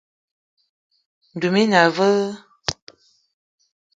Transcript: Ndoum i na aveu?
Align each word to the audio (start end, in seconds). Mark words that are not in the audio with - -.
Ndoum 1.33 1.55
i 1.61 1.63
na 1.71 1.79
aveu? 1.87 2.21